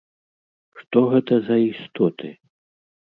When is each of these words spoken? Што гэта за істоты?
Што 0.79 1.03
гэта 1.13 1.33
за 1.49 1.57
істоты? 1.69 2.35